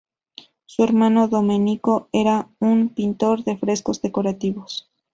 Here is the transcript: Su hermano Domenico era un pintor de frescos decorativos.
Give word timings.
Su 0.65 0.83
hermano 0.83 1.27
Domenico 1.27 2.09
era 2.11 2.49
un 2.57 2.89
pintor 2.89 3.43
de 3.43 3.55
frescos 3.55 4.01
decorativos. 4.01 4.89